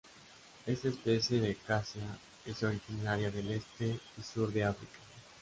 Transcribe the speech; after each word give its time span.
Esta 0.65 0.87
especie 0.87 1.39
de 1.39 1.51
acacia 1.51 2.01
es 2.43 2.63
originaria 2.63 3.29
del 3.29 3.51
este 3.51 3.85
y 4.17 4.23
sur 4.23 4.51
de 4.51 4.63
África. 4.63 4.97